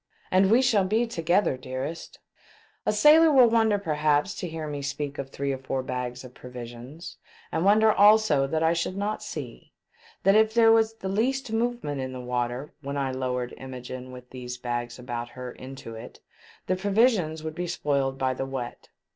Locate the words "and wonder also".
7.51-8.47